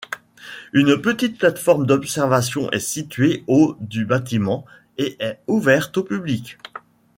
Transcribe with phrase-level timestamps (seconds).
[0.73, 4.65] Une petite plateforme d'observation est située au du bâtiment
[4.97, 6.57] et est ouverte au public.